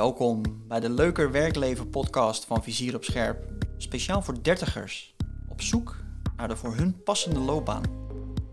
[0.00, 3.44] Welkom bij de Leuker Werkleven podcast van Vizier op Scherp.
[3.76, 5.14] Speciaal voor dertigers,
[5.48, 5.96] op zoek
[6.36, 7.82] naar de voor hun passende loopbaan.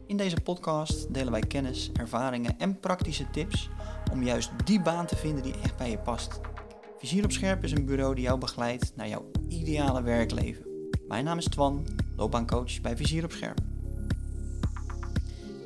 [0.08, 3.70] In deze podcast delen wij kennis, ervaringen en praktische tips
[4.12, 6.40] om juist die baan te vinden die echt bij je past.
[6.98, 10.66] Vizier op Scherp is een bureau die jou begeleidt naar jouw ideale werkleven.
[11.08, 11.86] Mijn naam is Twan,
[12.16, 13.67] loopbaancoach bij Vizier op Scherp.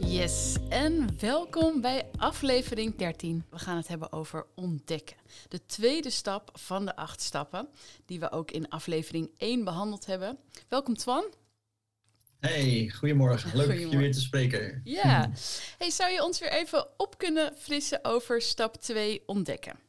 [0.05, 3.45] Yes, en welkom bij aflevering 13.
[3.49, 5.17] We gaan het hebben over ontdekken.
[5.47, 7.67] De tweede stap van de acht stappen,
[8.05, 10.37] die we ook in aflevering 1 behandeld hebben.
[10.69, 11.23] Welkom Twan.
[12.39, 13.49] Hey, goedemorgen.
[13.53, 13.91] Leuk Goedemorgen.
[13.91, 14.81] je weer te spreken.
[14.83, 15.31] Ja.
[15.77, 19.79] Hey, zou je ons weer even op kunnen frissen over stap 2 ontdekken?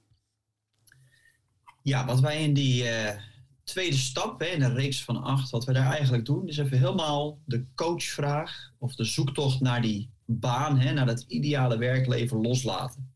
[1.82, 3.20] Ja, wat wij in die eh,
[3.64, 6.78] tweede stap, hè, in de reeks van acht, wat we daar eigenlijk doen, is even
[6.78, 13.10] helemaal de coachvraag of de zoektocht naar die baan, hè, naar dat ideale werkleven loslaten.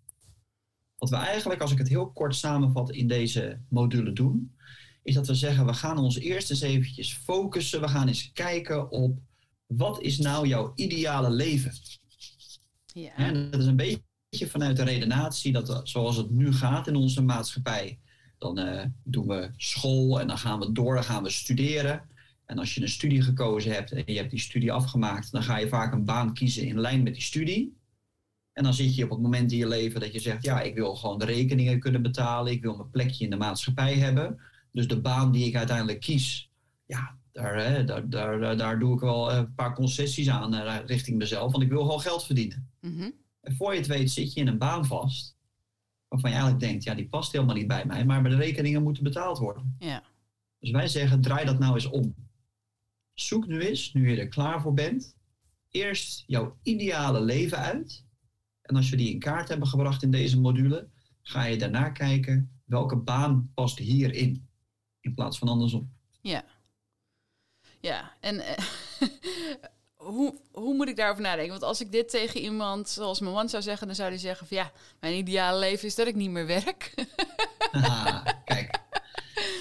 [0.98, 4.56] Wat we eigenlijk, als ik het heel kort samenvat, in deze module doen,
[5.02, 8.90] is dat we zeggen, we gaan ons eerst eens eventjes focussen, we gaan eens kijken
[8.90, 9.18] op
[9.66, 11.72] wat is nou jouw ideale leven?
[12.86, 13.16] Ja.
[13.16, 17.22] En dat is een beetje vanuit de redenatie dat zoals het nu gaat in onze
[17.22, 17.98] maatschappij,
[18.38, 22.02] dan eh, doen we school en dan gaan we door, dan gaan we studeren.
[22.44, 25.58] En als je een studie gekozen hebt en je hebt die studie afgemaakt, dan ga
[25.58, 27.76] je vaak een baan kiezen in lijn met die studie.
[28.52, 30.74] En dan zit je op het moment in je leven dat je zegt, ja, ik
[30.74, 34.40] wil gewoon de rekeningen kunnen betalen, ik wil mijn plekje in de maatschappij hebben.
[34.72, 36.50] Dus de baan die ik uiteindelijk kies,
[36.86, 41.18] ja, daar, hè, daar, daar, daar, doe ik wel een paar concessies aan eh, richting
[41.18, 42.70] mezelf, want ik wil gewoon geld verdienen.
[42.80, 43.10] Mhm.
[43.40, 45.35] En voor je het weet zit je in een baan vast.
[46.20, 48.04] Waarvan je eigenlijk denkt, ja, die past helemaal niet bij mij.
[48.04, 49.76] Maar de rekeningen moeten betaald worden.
[49.78, 50.02] Ja.
[50.58, 52.14] Dus wij zeggen, draai dat nou eens om.
[53.14, 55.16] Zoek nu eens, nu je er klaar voor bent,
[55.70, 58.04] eerst jouw ideale leven uit.
[58.62, 60.88] En als we die in kaart hebben gebracht in deze module,
[61.22, 64.48] ga je daarna kijken welke baan past hierin.
[65.00, 65.92] In plaats van andersom.
[66.20, 66.44] Ja.
[67.80, 68.62] Ja, en eh,
[70.06, 71.50] hoe, hoe moet ik daarover nadenken?
[71.50, 74.46] Want als ik dit tegen iemand zoals mijn man zou zeggen, dan zou hij zeggen
[74.46, 76.94] van ja, mijn ideale leven is dat ik niet meer werk.
[77.72, 78.78] Ah, kijk.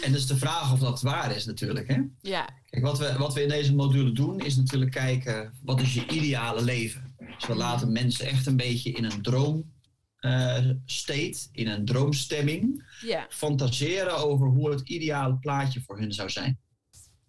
[0.02, 1.88] En dus de vraag of dat waar is natuurlijk.
[1.88, 2.02] Hè?
[2.22, 5.94] ja, Kijk, wat we, wat we in deze module doen, is natuurlijk kijken wat is
[5.94, 7.16] je ideale leven.
[7.18, 14.18] Dus we laten mensen echt een beetje in een droomstate, in een droomstemming, ja, fantaseren
[14.18, 16.60] over hoe het ideale plaatje voor hun zou zijn.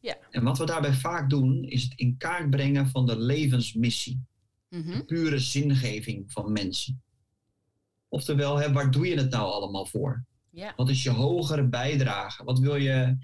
[0.07, 0.19] Ja.
[0.31, 4.21] En wat we daarbij vaak doen, is het in kaart brengen van de levensmissie,
[4.69, 7.03] mhm, de pure zingeving van mensen.
[8.09, 10.25] Oftewel, hè, waar doe je het nou allemaal voor?
[10.51, 12.45] ja, Wat is je hogere bijdrage?
[12.45, 13.17] Wat wil je,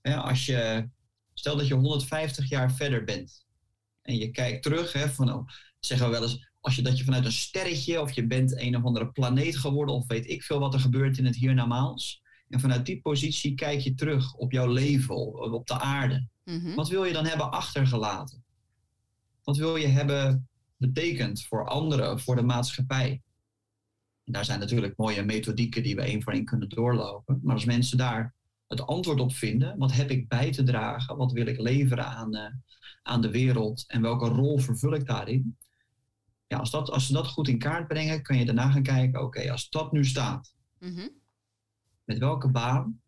[0.00, 0.88] hè, als je,
[1.34, 3.44] stel dat je 150 jaar verder bent
[4.02, 5.48] en je kijkt terug, hè, van, oh,
[5.80, 8.76] zeggen we wel eens, als je dat je vanuit een sterretje of je bent een
[8.76, 12.22] of andere planeet geworden of weet ik veel wat er gebeurt in het hiernamaals.
[12.48, 16.28] En vanuit die positie kijk je terug op jouw leven, op op de aarde.
[16.44, 18.44] mhm, Wat wil je dan hebben achtergelaten?
[19.42, 23.22] Wat wil je hebben betekend voor anderen, voor de maatschappij?
[24.24, 27.40] En daar zijn natuurlijk mooie methodieken die we één voor één kunnen doorlopen.
[27.42, 28.34] Maar als mensen daar
[28.66, 31.16] het antwoord op vinden, wat heb ik bij te dragen?
[31.16, 32.52] Wat wil ik leveren aan, eh,
[33.02, 33.84] aan de wereld?
[33.86, 35.56] En welke rol vervul ik daarin?
[36.46, 39.22] Ja, als, dat, als ze dat goed in kaart brengen, kun je daarna gaan kijken,
[39.22, 41.08] oké, als dat nu staat, mhm.
[42.04, 43.00] Met welke baan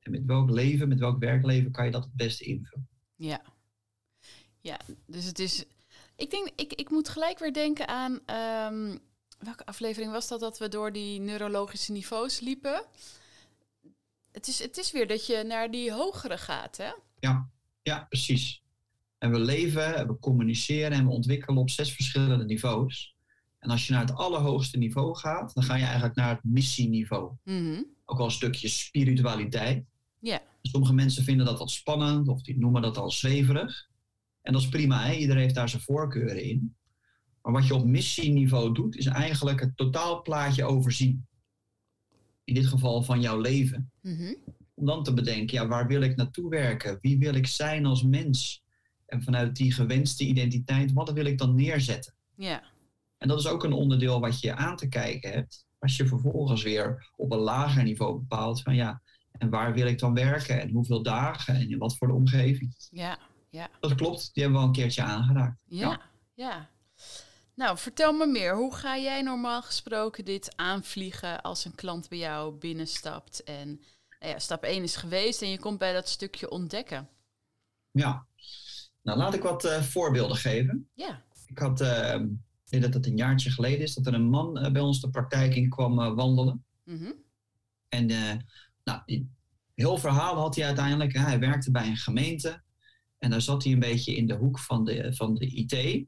[0.00, 2.88] en met welk leven, met welk werkleven kan je dat het beste invullen?
[3.16, 3.42] Ja.
[4.60, 5.64] Ja, dus het is.
[6.16, 8.20] Ik denk, ik, ik moet gelijk weer denken aan.
[8.26, 8.96] ehm,
[9.38, 12.84] welke aflevering was dat dat we door die neurologische niveaus liepen?
[14.32, 16.90] Het is, het is weer dat je naar die hogere gaat, hè?
[17.18, 17.50] Ja,
[17.82, 18.62] ja, precies.
[19.18, 23.14] En we leven, en we communiceren en we ontwikkelen op zes verschillende niveaus.
[23.58, 27.32] En als je naar het allerhoogste niveau gaat, dan ga je eigenlijk naar het missieniveau.
[27.44, 27.82] Mhm.
[28.04, 29.84] Ook wel een stukje spiritualiteit.
[30.20, 30.42] Ja.
[30.62, 33.88] Sommige mensen vinden dat wat spannend of die noemen dat al zweverig.
[34.42, 35.12] En dat is prima, hè?
[35.12, 36.76] iedereen heeft daar zijn voorkeuren in.
[37.42, 41.26] Maar wat je op missieniveau doet, is eigenlijk het totaalplaatje overzien.
[42.44, 43.92] In dit geval van jouw leven.
[44.00, 44.34] Mhm.
[44.74, 46.98] Om dan te bedenken, ja, waar wil ik naartoe werken?
[47.00, 48.64] Wie wil ik zijn als mens?
[49.06, 52.14] En vanuit die gewenste identiteit, wat wil ik dan neerzetten?
[52.36, 52.62] Ja.
[53.18, 55.63] En dat is ook een onderdeel wat je aan te kijken hebt.
[55.84, 59.02] Als je vervolgens weer op een lager niveau bepaalt van ja,
[59.32, 60.60] en waar wil ik dan werken?
[60.60, 61.54] En hoeveel dagen?
[61.54, 62.74] En in wat voor de omgeving?
[62.90, 63.18] Ja.
[63.50, 63.68] Ja.
[63.80, 65.60] Dat klopt, die hebben we al een keertje aangeraakt.
[65.64, 66.00] Ja.
[66.34, 66.68] Ja.
[67.54, 68.56] Nou, vertel me meer.
[68.56, 73.42] Hoe ga jij normaal gesproken dit aanvliegen als een klant bij jou binnenstapt?
[73.42, 73.80] En
[74.20, 77.08] nou ja, stap 1 is geweest en je komt bij dat stukje ontdekken.
[77.90, 78.26] Ja.
[79.02, 80.88] Nou, laat ik wat eh, voorbeelden geven.
[80.94, 81.22] Ja.
[81.46, 84.58] Ik had, eh, ik denk dat het een jaartje geleden is, dat er een man
[84.58, 86.64] eh, bij ons de praktijk in kwam eh, wandelen.
[86.84, 87.12] Mhm.
[87.88, 88.32] En uh,
[88.84, 89.26] nou,
[89.74, 91.12] heel verhaal had hij uiteindelijk.
[91.12, 91.20] Hè.
[91.20, 92.62] Hij werkte bij een gemeente.
[93.18, 96.06] En daar zat hij een beetje in de hoek van de, van de IT.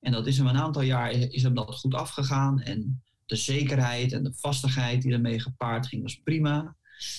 [0.00, 2.60] En dat is hem een aantal jaar is hem dat goed afgegaan.
[2.60, 6.76] En de zekerheid en de vastigheid die ermee gepaard ging, was prima.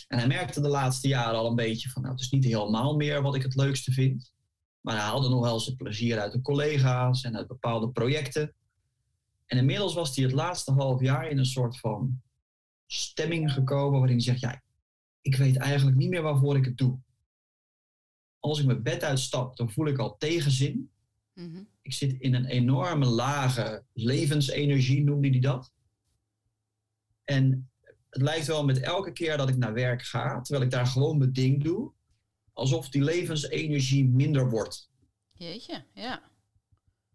[0.07, 2.95] En hij merkte de laatste jaren al een beetje van, nou, het is niet helemaal
[2.95, 4.31] meer wat ik het leukste vind.
[4.87, 8.53] Maar hij haalde nog wel zijn plezier uit de collega's en uit bepaalde projecten.
[9.45, 12.21] En inmiddels was hij het laatste half jaar in een soort van
[12.85, 14.61] stemming gekomen waarin hij zegt, ja,
[15.21, 16.99] ik weet eigenlijk niet meer waarvoor ik het doe.
[18.39, 20.89] Als ik mijn bed uitstap, dan voel ik al tegenzin.
[21.33, 21.63] Mhm.
[21.81, 25.71] Ik zit in een enorme lage levensenergie, noemde hij dat.
[27.23, 27.69] En
[28.09, 31.17] het lijkt wel met elke keer dat ik naar werk ga, terwijl ik daar gewoon
[31.17, 31.91] mijn ding doe,
[32.57, 34.89] alsof die levensenergie minder wordt.
[35.33, 36.21] Jeetje, ja.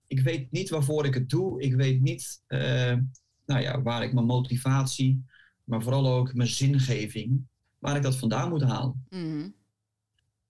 [0.06, 1.62] Ik weet niet waarvoor ik het doe.
[1.62, 2.96] Ik weet niet uh,
[3.44, 5.24] nou ja, waar ik mijn motivatie,
[5.64, 7.46] maar vooral ook mijn zingeving,
[7.78, 9.06] waar ik dat vandaan moet halen.
[9.08, 9.40] Mm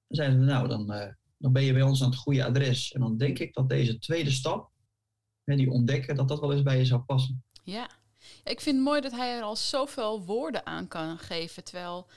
[0.07, 2.93] Dan zeiden we, nou, dan, uh, dan ben je bij ons aan het goede adres.
[2.93, 4.71] En dan denk ik dat deze tweede stap,
[5.45, 7.45] hè, die ontdekken, dat dat wel eens bij je zou passen.
[7.65, 7.91] Ja.
[8.45, 11.65] Ik vind het mooi dat hij er al zoveel woorden aan kan geven.
[11.65, 12.09] Terwijl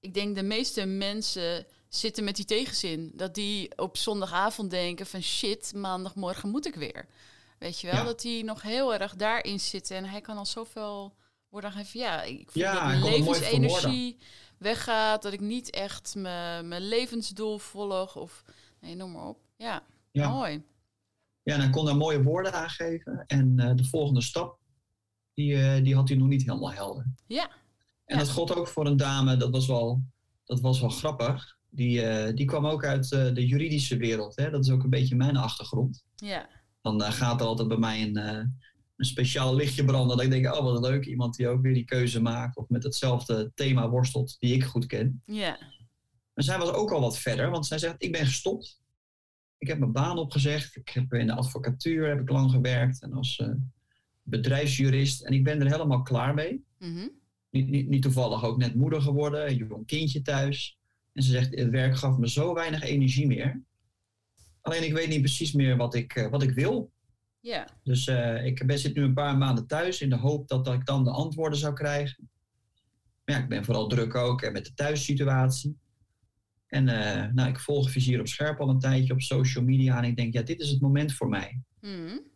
[0.00, 3.12] ik denk de meeste mensen zitten met die tegenzin.
[3.14, 7.06] Dat die op zondagavond denken van shit, maandagmorgen moet ik weer.
[7.58, 9.96] Weet je wel, dat die nog heel erg daarin zitten.
[9.96, 11.14] En hij kan al zoveel
[11.48, 12.00] woorden geven.
[12.00, 14.16] Ja, ik voel ja, dat mijn levensenergie
[14.58, 15.22] weggaat.
[15.22, 18.16] Dat ik niet echt mijn levensdoel volg.
[18.16, 18.44] Of
[18.80, 19.38] nee, noem maar op.
[19.56, 20.28] Ja, ja.
[20.28, 20.64] mooi.
[21.42, 23.24] Ja, en hij kon daar mooie woorden aangeven.
[23.26, 24.58] En uh, de volgende stap
[25.34, 27.06] die, uh, die had hij nog niet helemaal helder.
[27.26, 27.50] Ja.
[28.04, 30.02] En dat gold ook voor een dame, dat was wel,
[30.44, 31.57] dat was wel grappig.
[31.70, 34.36] Die, uh, die kwam ook uit uh, de juridische wereld.
[34.36, 34.50] Hè?
[34.50, 36.04] Dat is ook een beetje mijn achtergrond.
[36.16, 36.48] Ja.
[36.82, 40.16] Dan gaat er altijd bij mij een, een speciaal lichtje branden.
[40.16, 42.56] Dat ik denk, oh wat leuk, iemand die ook weer die keuze maakt.
[42.56, 45.22] Of met hetzelfde thema worstelt die ik goed ken.
[45.26, 45.58] Ja.
[46.34, 48.80] Maar zij was ook al wat verder, want zij zegt, ik ben gestopt.
[49.58, 50.76] Ik heb mijn baan opgezegd.
[50.76, 53.02] Ik heb in de advocatuur heb ik lang gewerkt.
[53.02, 53.42] En als
[54.22, 55.22] bedrijfsjurist.
[55.22, 56.64] En ik ben er helemaal klaar mee.
[56.78, 57.16] Mm
[57.50, 60.77] niet, niet, niet, toevallig ook net moeder geworden, een jong kindje thuis.
[61.18, 63.62] En ze zegt, het werk gaf me zo weinig energie meer.
[64.60, 66.92] Alleen ik weet niet precies meer wat ik, uh, wat ik wil.
[67.40, 67.68] Ja.
[67.82, 70.74] Dus uh, ik ben, zit nu een paar maanden thuis in de hoop dat, dat
[70.74, 72.30] ik dan de antwoorden zou krijgen.
[73.24, 75.78] Maar ja, ik ben vooral druk ook en met de thuissituatie.
[76.66, 79.98] En uh, nou, ik volg Vizier op Scherp al een tijdje op social media.
[79.98, 81.62] En ik denk, ja, dit is het moment voor mij.
[81.80, 82.26] Mm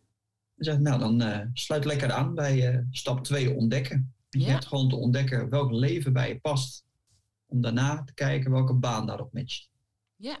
[0.55, 4.13] zegt, nou dan uh, sluit lekker aan bij stap 2 ontdekken.
[4.29, 6.85] Je hebt gewoon te ontdekken welk leven bij je past.
[7.53, 9.69] Om daarna te kijken welke baan daarop matcht.
[10.15, 10.37] Ja.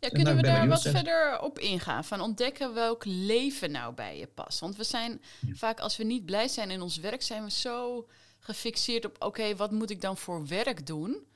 [0.00, 2.04] Ja, kunnen nou, we daar wat verder op ingaan?
[2.04, 4.60] Van ontdekken welk leven nou bij je past.
[4.60, 5.20] Want we zijn
[5.52, 9.56] vaak, als we niet blij zijn in ons werk, zijn we zo gefixeerd op: oké,
[9.56, 11.26] wat moet ik dan voor werk doen?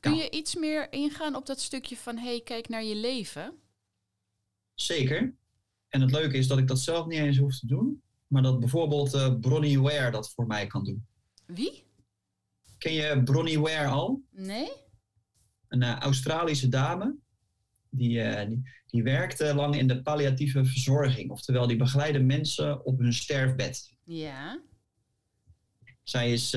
[0.00, 3.54] Kun je iets meer ingaan op dat stukje van: hey, kijk naar je leven?
[4.74, 5.34] Zeker.
[5.88, 8.60] En het leuke is dat ik dat zelf niet eens hoef te doen, maar dat
[8.60, 11.06] bijvoorbeeld uh, Bronnie Ware dat voor mij kan doen.
[11.46, 11.88] Wie?
[12.80, 14.22] Ken je Bronnie Ware al?
[14.30, 14.70] Nee.
[15.68, 17.16] Een uh, Australische dame.
[17.90, 21.30] Die, uh, die, die, werkte lang in de palliatieve verzorging.
[21.30, 23.96] Oftewel, die begeleide mensen op hun sterfbed.
[24.04, 24.62] Ja.
[26.02, 26.56] Zij is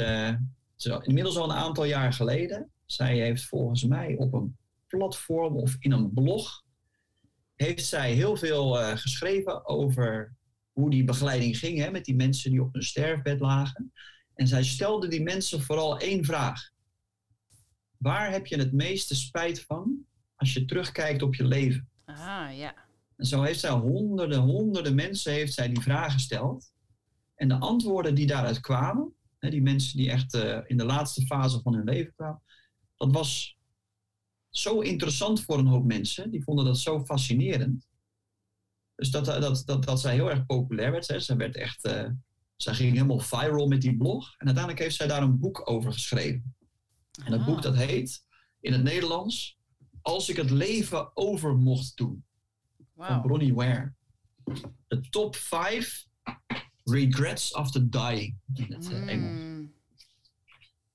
[1.02, 2.72] inmiddels al een aantal jaar geleden.
[2.86, 4.58] Zij heeft volgens mij op een
[4.88, 6.64] platform of in een blog
[7.56, 10.36] heeft zij heel veel geschreven over
[10.72, 13.92] hoe die begeleiding ging hè, met die mensen die op hun sterfbed lagen.
[14.44, 16.72] En zij stelde die mensen vooral één vraag.
[17.98, 21.90] Waar heb je het meeste spijt van als je terugkijkt op je leven?
[22.06, 22.76] Ah, ja.
[23.16, 26.72] En zo heeft zij honderden, honderden mensen heeft zij die vraag gesteld.
[27.36, 31.26] En de antwoorden die daaruit kwamen, hè, die mensen die echt uh, in de laatste
[31.26, 32.42] fase van hun leven kwamen,
[32.98, 33.58] dat was
[34.50, 36.32] zo interessant voor een hoop mensen.
[36.32, 37.88] Die vonden dat zo fascinerend.
[38.96, 41.08] Dus dat, eh, dat, dat, dat zij heel erg populair werd.
[41.08, 41.20] Hè.
[41.20, 42.10] Zij, werd echt, uh,
[42.56, 44.36] zij ging helemaal viral met die blog.
[44.38, 46.56] En uiteindelijk heeft zij daar een boek over geschreven.
[47.24, 48.26] En dat boek dat heet
[48.60, 49.62] in het Nederlands...
[50.02, 52.26] Als ik het leven over mocht doen.
[52.94, 53.08] Wow.
[53.08, 53.94] Van Bronnie Ware.
[54.88, 56.06] De top 5
[56.84, 58.38] regrets after dying.
[58.54, 59.72] In het uh, Engels.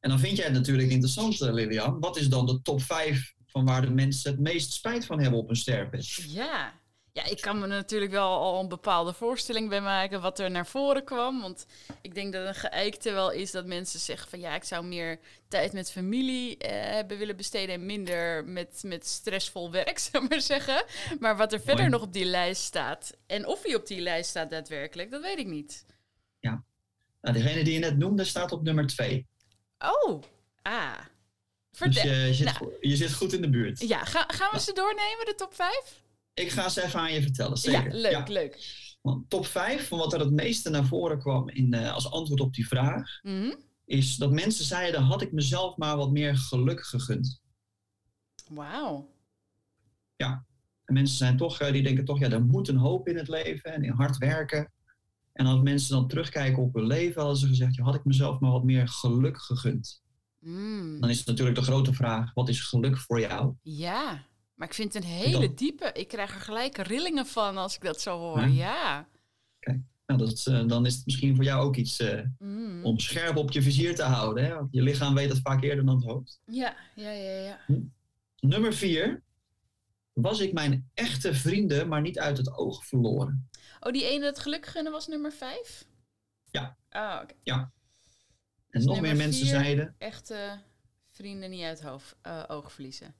[0.01, 2.01] En dan vind jij het natuurlijk interessant, Lilian.
[2.01, 5.41] Wat is dan de top 5 van waar de mensen het meest spijt van hebben
[5.41, 6.07] op hun sterfbed.
[6.15, 6.81] Ja.
[7.13, 10.67] Ja, ik kan me natuurlijk wel al een bepaalde voorstelling bij maken wat er naar
[10.67, 11.41] voren kwam.
[11.41, 11.67] Want
[12.03, 15.19] ik denk dat een geëikte wel is dat mensen zeggen van ja, ik zou meer
[15.49, 20.41] tijd met familie eh, hebben willen besteden en minder met, met stressvol werk, zou maar
[20.41, 20.85] zeggen.
[21.21, 24.31] Maar wat er verder nog op die lijst staat en of hij op die lijst
[24.31, 25.85] staat daadwerkelijk, dat weet ik niet.
[26.41, 26.65] Ja,
[27.21, 29.27] nou, degene die je net noemde staat op nummer twee.
[29.79, 30.23] Oh,
[30.63, 30.99] ah.
[31.79, 32.73] Dus je, je zit, nou.
[32.81, 33.89] je zit goed in de buurt.
[33.89, 36.03] Ja, ga, gaan we ze doornemen, de top 5?
[36.39, 37.57] Ik ga ze even aan je vertellen.
[37.57, 37.95] Zeker.
[37.97, 38.87] Ja, leuk, leuk.
[39.03, 42.41] Want top 5, van wat er het meeste naar voren kwam in, eh, als antwoord
[42.41, 43.55] op die vraag, Mhm.
[43.85, 47.41] is dat mensen zeiden: had ik mezelf maar wat meer geluk gegund.
[48.49, 49.17] Wauw.
[50.85, 53.29] En mensen zijn toch, eh, die denken toch, ja, er moet een hoop in het
[53.29, 54.73] leven en in hard werken.
[55.33, 58.41] En als mensen dan terugkijken op hun leven, hadden ze gezegd: ja, had ik mezelf
[58.41, 60.03] maar wat meer geluk gegund.
[60.39, 61.01] Mm.
[61.01, 63.55] Dan is het natuurlijk de grote vraag: wat is geluk voor jou?
[63.63, 64.27] Ja,
[64.59, 65.91] maar ik vind het een hele Dan- diepe.
[65.93, 68.41] Ik krijg er gelijk rillingen van als ik dat zo hoor.
[68.49, 69.09] Ja?
[69.61, 69.81] Ja.
[70.07, 72.85] Nou, dat, eh, dan is het misschien voor jou ook iets eh, Mm.
[72.85, 74.45] om scherp op je vizier te houden.
[74.45, 74.55] Hè?
[74.55, 76.41] Want je lichaam weet het vaak eerder dan het hoofd.
[76.45, 77.61] Ja, ja, ja, ja.
[78.41, 79.23] Nummer vier.
[80.13, 83.49] Was ik mijn echte vrienden maar niet uit het oog verloren?
[83.81, 85.85] Oh, die ene het geluk gunnen was nummer 5?
[86.51, 86.77] Ja.
[86.91, 87.35] Oh, oké.
[87.45, 87.71] En
[88.71, 89.51] Dus nog meer mensen vier.
[89.61, 90.61] zeiden, Echte
[91.11, 93.15] vrienden niet uit het hoofd, eh, oog verliezen.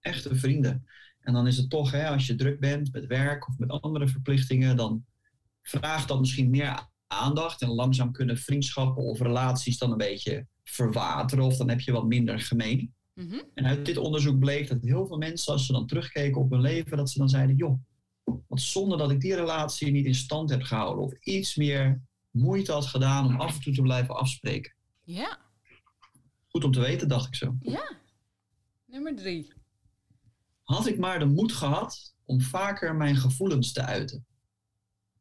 [0.00, 0.86] Echte vrienden.
[1.20, 4.08] En dan is het toch, hè, als je druk bent met werk of met andere
[4.08, 5.04] verplichtingen, dan
[5.62, 7.62] vraagt dat misschien meer aandacht.
[7.62, 12.06] En langzaam kunnen vriendschappen of relaties dan een beetje verwateren of dan heb je wat
[12.06, 12.94] minder gemeen.
[13.14, 13.40] Mhm.
[13.54, 16.60] En uit dit onderzoek bleek dat heel veel mensen, als ze dan terugkeken op hun
[16.60, 17.80] leven, dat ze dan zeiden: joh,
[18.24, 21.04] wat zonde dat ik die relatie niet in stand heb gehouden.
[21.04, 24.74] Of iets meer moeite had gedaan om af en toe te blijven afspreken.
[25.04, 25.38] Ja,
[26.48, 27.56] Goed om te weten, dacht ik zo.
[27.60, 27.96] ja.
[28.86, 29.52] Nummer 3.
[30.68, 34.26] Had ik maar de moed gehad om vaker mijn gevoelens te uiten.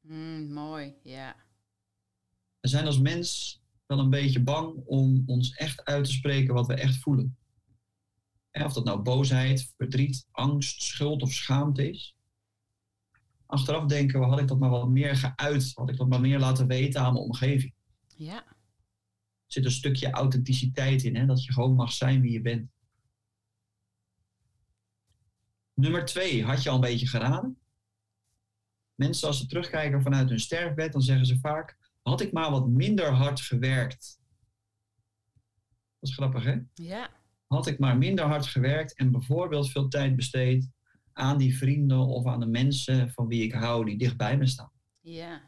[0.01, 1.35] Mm, mooi, ja.
[2.59, 6.67] We zijn als mens wel een beetje bang om ons echt uit te spreken wat
[6.67, 7.37] we echt voelen.
[8.51, 12.15] En of dat nou boosheid, verdriet, angst, schuld of schaamte is.
[13.45, 16.39] Achteraf denken we, had ik dat maar wat meer geuit, had ik dat maar meer
[16.39, 17.73] laten weten aan mijn omgeving.
[18.15, 18.55] Ja, Er
[19.53, 21.25] zit een stukje authenticiteit in, hè?
[21.25, 22.69] dat je gewoon mag zijn wie je bent.
[25.79, 27.57] Nummer twee, had je al een beetje geraden?
[28.96, 32.67] Mensen als ze terugkijken vanuit hun sterfbed, dan zeggen ze vaak, had ik maar wat
[32.67, 34.19] minder hard gewerkt.
[36.00, 36.57] Dat is grappig, hè?
[36.74, 37.10] ja.
[37.48, 40.69] Had ik maar minder hard gewerkt en bijvoorbeeld veel tijd besteed
[41.13, 44.48] aan die vrienden of aan de mensen van wie ik hou, die dicht bij me
[44.48, 44.72] staan.
[45.01, 45.41] Ja,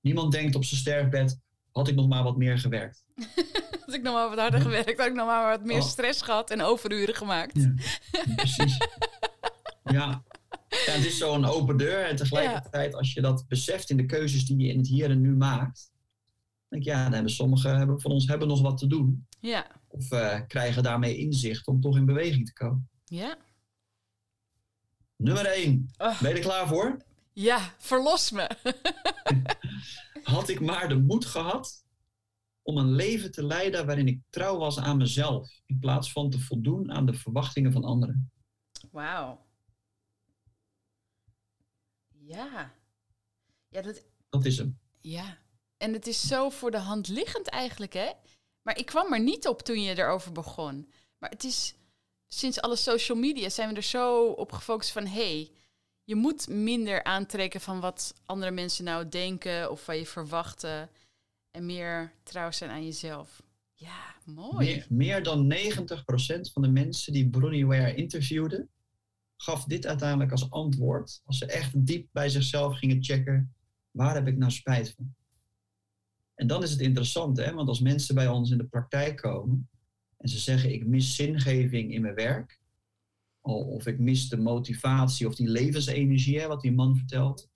[0.00, 1.40] Niemand denkt op zijn sterfbed,
[1.72, 3.04] had ik nog maar wat meer gewerkt.
[3.86, 5.86] had ik nog maar wat harder gewerkt, had ik nog maar wat meer Oh.
[5.86, 7.56] stress gehad en overuren gemaakt.
[7.62, 7.74] Ja.
[8.36, 8.78] Precies.
[9.84, 10.24] Ja.
[10.68, 12.04] ja, het is zo'n open deur.
[12.04, 15.20] En tegelijkertijd, als je dat beseft in de keuzes die je in het hier en
[15.20, 15.90] nu maakt,
[16.68, 19.26] denk ik, ja, dan hebben sommigen hebben, van ons hebben nog wat te doen.
[19.40, 22.88] Ja, Of eh, krijgen daarmee inzicht om toch in beweging te komen.
[23.04, 23.36] ja.
[25.16, 25.90] Nummer 1.
[25.98, 26.20] Oh.
[26.20, 26.96] Ben je er klaar voor?
[27.40, 28.50] Ja, verlos me.
[30.22, 31.84] Had ik maar de moed gehad
[32.62, 36.38] om een leven te leiden waarin ik trouw was aan mezelf, in plaats van te
[36.38, 38.32] voldoen aan de verwachtingen van anderen.
[38.90, 39.46] Wauw.
[42.08, 42.74] Ja.
[43.68, 44.78] Ja, dat, Dat is hem.
[45.00, 45.38] ja.
[45.76, 48.10] En het is zo voor de hand liggend eigenlijk, hè?
[48.62, 50.92] Maar ik kwam er niet op toen je erover begon.
[51.18, 51.74] Maar het is,
[52.28, 55.06] sinds alle social media zijn we er zo op gefocust van...
[55.06, 55.50] hey,
[56.10, 60.88] je moet minder aantrekken van wat andere mensen nou denken of van je verwachten.
[61.50, 63.42] En meer trouw zijn aan jezelf.
[63.74, 64.84] Ja, mooi.
[64.88, 65.56] Meer, dan 90%
[66.52, 68.68] van de mensen die Brunyware interviewden,
[69.36, 71.20] gaf dit uiteindelijk als antwoord.
[71.24, 73.54] Als ze echt diep bij zichzelf gingen checken,
[73.90, 75.14] waar heb ik nou spijt van?
[76.34, 77.52] En dan is het interessant, hè?
[77.52, 79.68] want als mensen bij ons in de praktijk komen
[80.16, 82.60] en ze zeggen ik mis zingeving in mijn werk,
[83.54, 87.48] of ik mis de motivatie of die levensenergie, hè, wat die man vertelt,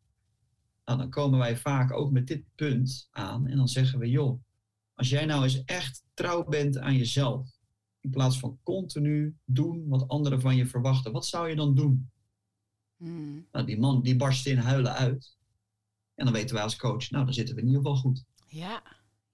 [0.85, 4.43] nou, dan komen wij vaak ook met dit punt aan en dan zeggen we, joh,
[4.95, 7.49] als jij nou eens echt trouw bent aan jezelf,
[8.01, 12.11] in plaats van continu doen wat anderen van je verwachten, wat zou je dan doen?
[12.97, 15.37] Hmm, Nou, die man die barst in huilen uit.
[16.15, 18.25] En dan weten wij als coach, nou, dan zitten we in ieder geval goed.
[18.47, 18.83] Ja,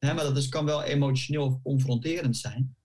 [0.01, 2.77] Hè, maar dat is, kan wel emotioneel of confronterend zijn.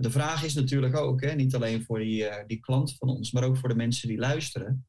[0.00, 3.32] De vraag is natuurlijk ook, hè, niet alleen voor die, eh, die klant van ons,
[3.32, 4.86] maar ook voor de mensen die luisteren.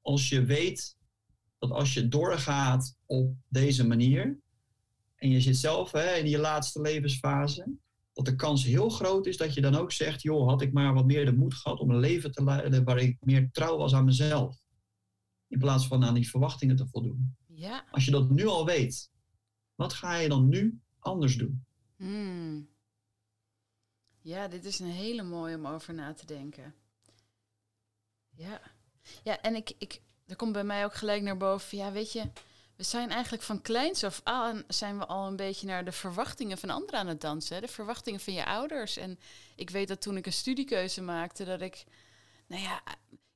[0.00, 0.96] Als je weet
[1.58, 4.38] dat als je doorgaat op deze manier,
[5.16, 7.76] en je zit zelf hè, in je laatste levensfase,
[8.12, 10.94] dat de kans heel groot is dat je dan ook zegt, joh, had ik maar
[10.94, 13.94] wat meer de moed gehad om een leven te leiden waar ik meer trouw was
[13.94, 14.58] aan mezelf.
[15.48, 17.36] In plaats van aan die verwachtingen te voldoen.
[17.46, 17.86] ja.
[17.90, 19.10] Als je dat nu al weet,
[19.74, 21.64] wat ga je dan nu anders doen?
[21.96, 22.69] Hmm.
[24.22, 26.74] Ja, dit is een hele mooie om over na te denken.
[28.30, 28.60] Ja,
[29.22, 31.78] ja en ik, ik, er komt bij mij ook gelijk naar boven.
[31.78, 32.22] Ja, weet je,
[32.76, 36.58] We zijn eigenlijk van kleins af aan zijn we al een beetje naar de verwachtingen
[36.58, 37.54] van anderen aan het dansen.
[37.54, 37.60] hè.
[37.60, 38.96] De verwachtingen van je ouders.
[38.96, 39.18] En
[39.56, 41.84] ik weet dat toen ik een studiekeuze maakte, dat ik,
[42.46, 42.82] nou ja,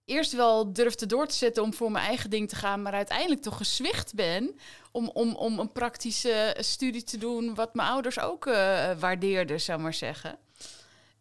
[0.05, 3.43] eerst wel durfde door te zetten om voor mijn eigen ding te gaan, maar uiteindelijk
[3.43, 4.59] toch gezwicht ben
[4.93, 8.55] om, om, om een praktische studie te doen, wat mijn ouders ook eh,
[8.99, 10.39] waardeerden, zou maar zeggen.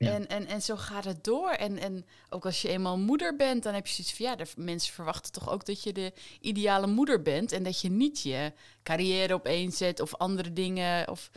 [0.04, 0.12] Ja.
[0.14, 1.50] En, en, en zo gaat het door.
[1.50, 4.46] En, en ook als je eenmaal moeder bent, dan heb je zoiets van ja, de
[4.56, 7.52] mensen verwachten toch ook dat je de ideale moeder bent.
[7.52, 11.10] En dat je niet je carrière opeens zet of andere dingen.
[11.10, 11.30] Of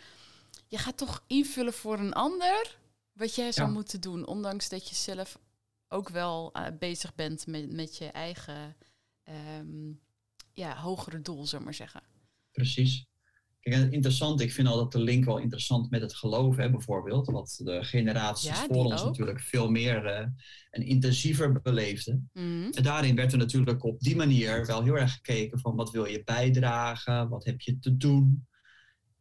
[0.69, 2.79] je gaat toch invullen voor een ander
[3.13, 3.75] wat jij zou Ja.
[3.75, 4.27] moeten doen.
[4.27, 5.39] Ondanks dat je zelf
[5.89, 8.77] ook wel eh, bezig bent met, met je eigen
[9.23, 9.93] ehm,
[10.53, 12.03] ja, hogere doel, zullen we maar zeggen.
[12.53, 13.07] Precies.
[13.71, 17.27] Kijk, interessant, ik vind altijd de link wel interessant met het geloof, hè, bijvoorbeeld.
[17.27, 19.07] Wat de generaties Ja, voor ons ook.
[19.07, 20.27] natuurlijk veel meer eh,
[20.71, 22.31] en intensiever beleefden.
[22.33, 22.71] Mhm.
[22.73, 26.05] En daarin werd er natuurlijk op die manier wel heel erg gekeken van wat wil
[26.07, 28.47] je bijdragen, wat heb je te doen.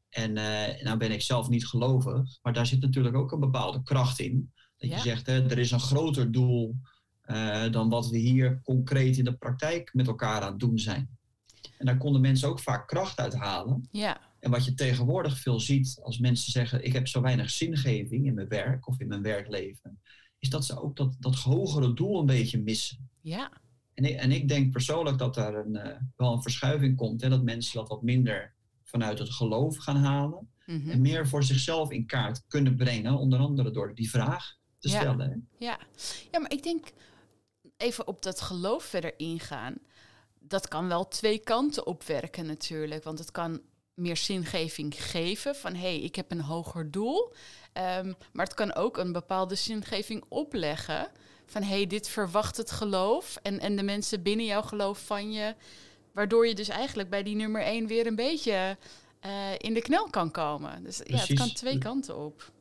[0.09, 3.83] En eh, nou ben ik zelf niet gelovig, maar daar zit natuurlijk ook een bepaalde
[3.83, 4.51] kracht in.
[4.77, 4.95] Dat Ja.
[4.95, 6.75] je zegt, hè, er is een groter doel
[7.21, 11.09] eh, dan wat we hier concreet in de praktijk met elkaar aan het doen zijn.
[11.77, 13.87] En daar konden mensen ook vaak kracht uit halen.
[13.91, 18.25] Ja, En wat je tegenwoordig veel ziet als mensen zeggen: Ik heb zo weinig zingeving
[18.25, 20.01] in mijn werk of in mijn werkleven,
[20.39, 23.09] is dat ze ook dat, dat hogere doel een beetje missen.
[23.21, 23.51] ja,
[23.93, 27.21] En ik, en ik denk persoonlijk dat daar een, eh, wel een verschuiving komt.
[27.21, 30.49] Hè, dat mensen dat wat minder vanuit het geloof gaan halen.
[30.65, 30.89] mhm.
[30.89, 33.13] En meer voor zichzelf in kaart kunnen brengen.
[33.17, 34.99] Onder andere door die vraag te Ja.
[34.99, 35.29] stellen.
[35.29, 35.65] Hè.
[35.65, 35.79] Ja.
[36.31, 36.91] ja, maar ik denk
[37.77, 39.75] even op dat geloof verder ingaan.
[40.39, 43.03] Dat kan wel twee kanten opwerken natuurlijk.
[43.03, 43.61] Want het kan
[43.95, 47.33] meer zingeving geven van hé, hey, ik heb een hoger doel.
[47.73, 51.07] Ehm, maar het kan ook een bepaalde zingeving opleggen
[51.45, 55.31] van hé, hey, dit verwacht het geloof en, en de mensen binnen jouw geloof van
[55.31, 55.55] je.
[56.13, 58.77] Waardoor je dus eigenlijk bij die nummer één weer een beetje
[59.19, 60.83] eh, in de knel kan komen.
[60.83, 62.51] Dus ja, het kan twee kanten op.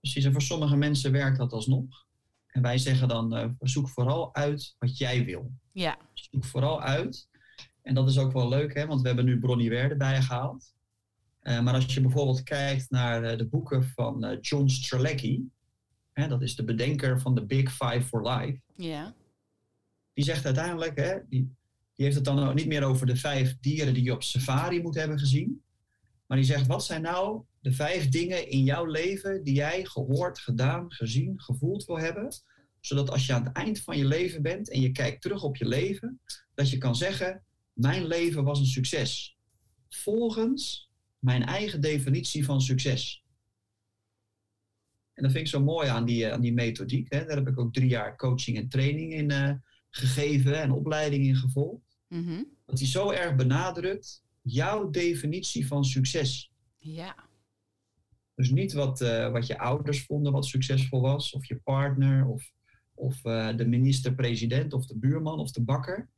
[0.00, 2.06] Precies, en voor sommige mensen werkt dat alsnog.
[2.46, 5.50] En wij zeggen dan: eh, zoek vooral uit wat jij wil.
[5.72, 7.28] Ja, zoek vooral uit.
[7.82, 10.64] En dat is ook wel leuk, hè, want we hebben nu Bronnie Ware erbij gehaald.
[10.64, 10.73] Eh,
[11.44, 15.48] maar als je bijvoorbeeld kijkt naar eh, de boeken van eh, John Strzelecki,
[16.12, 19.14] hè, dat is de bedenker van de Big Five for Life, ja,
[20.12, 21.54] die zegt uiteindelijk, hè, die,
[21.94, 24.94] die heeft het dan niet meer over de vijf dieren die je op safari moet
[24.94, 25.62] hebben gezien.
[26.26, 30.38] Maar die zegt, wat zijn nou de vijf dingen in jouw leven die jij gehoord,
[30.38, 32.28] gedaan, gezien, gevoeld wil hebben?
[32.80, 35.56] Zodat als je aan het eind van je leven bent en je kijkt terug op
[35.56, 36.20] je leven,
[36.54, 39.38] dat je kan zeggen, mijn leven was een succes.
[39.88, 40.90] Volgens
[41.24, 43.24] mijn eigen definitie van succes.
[45.12, 47.12] En dat vind ik zo mooi aan die, eh, aan die methodiek.
[47.12, 47.24] Hè.
[47.24, 49.52] Daar heb ik ook drie jaar coaching en training in eh,
[49.90, 51.98] gegeven en opleiding in gevolgd.
[52.08, 52.42] mhm.
[52.66, 56.52] Dat hij zo erg benadrukt jouw definitie van succes.
[56.78, 57.28] ja,
[58.34, 62.52] Dus niet wat, eh, wat je ouders vonden wat succesvol was, of je partner, of,
[62.94, 63.20] of
[63.56, 66.08] de minister-president, of de buurman, of de bakker.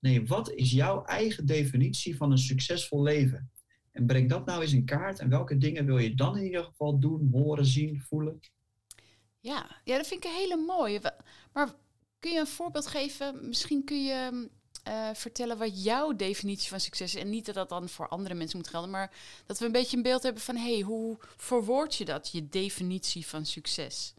[0.00, 3.50] Nee, wat is jouw eigen definitie van een succesvol leven?
[3.96, 5.18] En breng dat nou eens in kaart.
[5.18, 8.40] En welke dingen wil je dan in ieder geval doen, horen, zien, voelen?
[9.40, 11.00] Ja, ja, dat vind ik een hele mooie.
[11.52, 11.74] Maar
[12.18, 13.48] kun je een voorbeeld geven?
[13.48, 14.48] Misschien kun je mm,
[14.82, 17.22] eh, vertellen wat jouw definitie van succes is.
[17.22, 19.12] En niet dat dat dan voor andere mensen moet gelden, maar
[19.46, 23.26] dat we een beetje een beeld hebben van hey, hoe verwoord je dat, je definitie
[23.26, 24.14] van succes?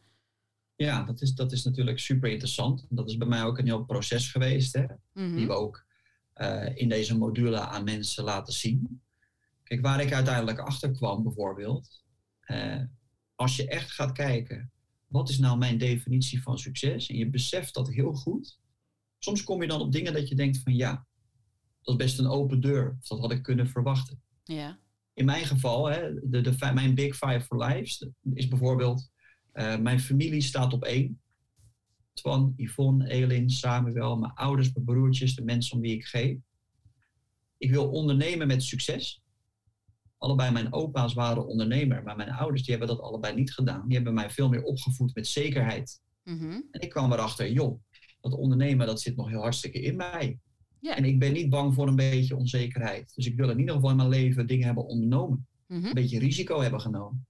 [0.75, 2.85] Ja, dat is, dat is natuurlijk super interessant.
[2.89, 4.73] Dat is bij mij ook een heel proces geweest.
[4.73, 4.85] Hè?
[5.13, 5.35] Mhm.
[5.35, 5.85] die we ook
[6.33, 9.01] eh, in deze module aan mensen laten zien.
[9.67, 12.03] Kijk, waar ik uiteindelijk achter kwam bijvoorbeeld,
[12.39, 12.83] eh,
[13.35, 14.71] als je echt gaat kijken,
[15.07, 17.09] wat is nou mijn definitie van succes?
[17.09, 18.59] En je beseft dat heel goed.
[19.17, 21.07] Soms kom je dan op dingen dat je denkt van ja,
[21.81, 22.97] dat is best een open deur.
[22.99, 24.21] Of dat had ik kunnen verwachten.
[24.43, 24.79] Ja,
[25.13, 29.11] In mijn geval, hè, de, mijn Big Five for Lives is bijvoorbeeld,
[29.51, 31.21] eh, mijn familie staat op één.
[32.13, 36.37] Twan, Yvonne, Elin, Samuel, mijn ouders, mijn broertjes, de mensen om wie ik geef.
[37.57, 39.21] Ik wil ondernemen met succes.
[40.17, 43.87] Allebei mijn opa's waren ondernemer, maar mijn ouders die hebben dat allebei niet gedaan.
[43.87, 46.01] Die hebben mij veel meer opgevoed met zekerheid.
[46.23, 46.61] Mhm.
[46.71, 47.79] En ik kwam erachter, joh,
[48.21, 50.39] dat ondernemen dat zit nog heel hartstikke in mij.
[50.81, 53.15] En ik ben niet bang voor een beetje onzekerheid.
[53.15, 55.85] Dus ik wil in ieder geval in mijn leven dingen hebben ondernomen Mhm.
[55.85, 57.27] een beetje risico hebben genomen.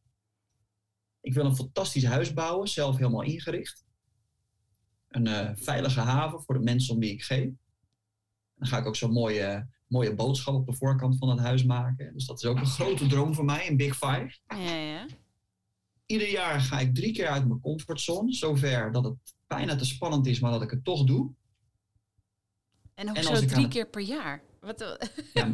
[1.22, 3.86] Ik wil een fantastisch huis bouwen, zelf helemaal ingericht.
[5.08, 7.50] Een eh, veilige haven voor de mensen om wie ik geef.
[8.56, 12.14] Dan ga ik ook zo'n mooie, mooie boodschap op de voorkant van het huis maken.
[12.14, 14.38] Dus dat is ook een grote droom voor mij, een Big Five.
[14.48, 15.06] ja, ja.
[16.06, 19.16] Ieder jaar ga ik drie keer uit mijn comfortzone, zover dat het
[19.48, 21.32] bijna te spannend is, maar dat ik het toch doe.
[22.94, 24.42] En hoezo drie aan- keer per jaar?
[24.62, 24.98] Wat,
[25.34, 25.52] Ja,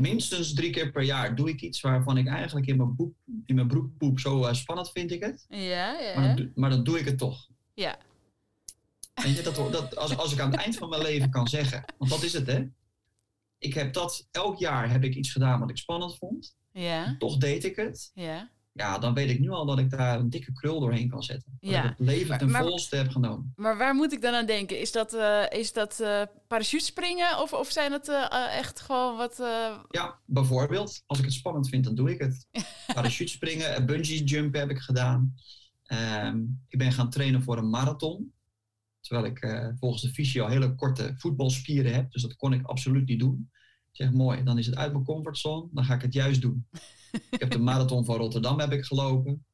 [0.00, 3.14] minstens drie keer per jaar doe ik iets waarvan ik eigenlijk in mijn, boek,
[3.46, 4.18] in mijn broek poep.
[4.20, 5.44] Zo eh, spannend vind ik het.
[5.48, 6.14] ja, ja.
[6.14, 7.48] Maar dan, doe- maar dan doe ik het toch.
[7.74, 7.98] Ja,
[9.14, 11.84] Weet je, dat, dat, als, als ik aan het eind van mijn leven kan zeggen,
[11.98, 12.64] want dat is het hè.
[13.58, 16.56] Ik heb dat, elk jaar heb ik iets gedaan wat ik spannend vond.
[16.72, 18.10] ja, Toch deed ik het.
[18.14, 18.54] ja.
[18.72, 21.56] Ja, dan weet ik nu al dat ik daar een dikke krul doorheen kan zetten.
[21.60, 21.82] Dat Ja.
[21.82, 23.52] ik het leven ten maar- volste heb genomen.
[23.56, 24.80] Maar waar moet ik dan aan denken?
[24.80, 29.36] Is dat, eh is dat eh parachutespringen of, of zijn het eh, echt gewoon wat...
[29.90, 32.46] Ja, bijvoorbeeld, als ik het spannend vind, dan doe ik het.
[32.94, 35.34] Parachutespringen, bungee jump heb ik gedaan.
[35.84, 36.38] Ehm,
[36.68, 38.32] ik ben gaan trainen voor een marathon.
[39.06, 42.10] Terwijl ik eh, volgens de fysio hele korte voetbalspieren heb.
[42.12, 43.50] Dus dat kon ik absoluut niet doen.
[43.92, 45.68] Ik zeg, mooi, dan is het uit mijn comfortzone.
[45.72, 46.66] Dan ga ik het juist doen.
[47.30, 49.46] ik heb de marathon van Rotterdam heb ik gelopen.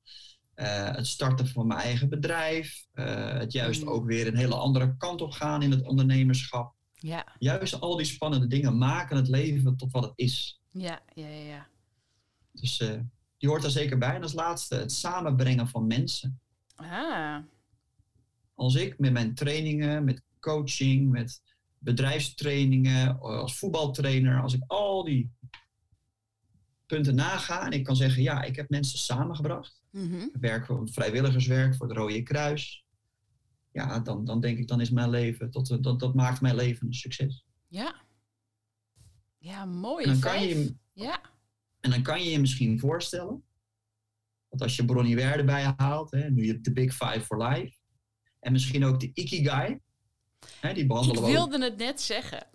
[0.54, 2.86] Eh, het starten van mijn eigen bedrijf.
[2.92, 3.88] Eh, het juist Mm.
[3.88, 6.74] ook weer een hele andere kant op gaan in het ondernemerschap.
[6.94, 10.60] ja, Juist al die spannende dingen maken het leven tot wat het is.
[10.70, 11.66] ja, ja, ja, ja.
[12.52, 12.76] Dus
[13.38, 14.14] die hoort er zeker bij.
[14.14, 16.40] En als laatste het samenbrengen van mensen.
[16.74, 17.38] Ah,
[18.62, 21.42] Als ik met mijn trainingen, met coaching, met
[21.78, 25.30] bedrijfstrainingen, als voetbaltrainer, als ik al die
[26.86, 29.82] punten naga en ik kan zeggen, ja, ik heb mensen samengebracht.
[30.34, 32.84] Ik werk voor vrijwilligerswerk voor het Rode Kruis.
[33.72, 36.86] Ja, dan, dan denk ik, dan is mijn leven, tot, dat, dat maakt mijn leven
[36.86, 37.44] een succes.
[37.68, 37.94] ja.
[39.38, 40.04] Ja, mooi.
[40.04, 40.48] En dan, kan Vijf.
[40.52, 41.20] je, je- Ja,
[41.80, 43.42] en dan kan je je misschien voorstellen,
[44.48, 47.80] dat als je Bronnie Ware erbij haalt, hè, nu je de Big Five for Life,
[48.42, 49.78] en misschien ook de Ikigai,
[50.60, 51.34] hè, die ik behandelen we ook.
[51.34, 52.46] wilde het net zeggen.